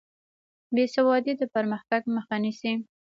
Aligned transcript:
بېسوادي 0.75 1.33
د 1.37 1.41
پرمختګ 1.55 2.01
مخه 2.15 2.35
نیسي. 2.43 2.73